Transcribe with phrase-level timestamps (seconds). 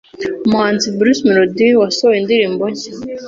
[0.45, 2.91] Umuhanzi Bruce Melody wasohoye indirimbo nshya